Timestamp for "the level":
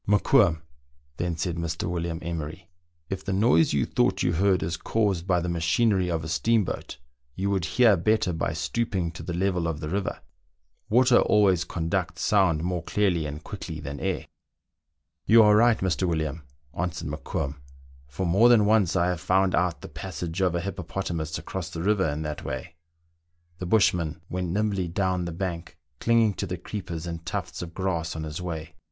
9.21-9.67